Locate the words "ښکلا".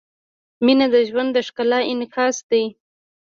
1.47-1.79